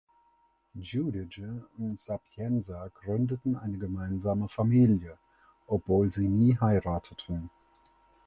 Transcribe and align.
Giudice 0.75 1.67
und 1.77 1.99
Sapienza 1.99 2.87
gründeten 2.87 3.55
eine 3.55 3.77
gemeinsame 3.77 4.49
Familie 4.49 5.19
(obwohl 5.67 6.11
sie 6.11 6.27
nie 6.27 6.57
heirateten). 6.59 7.51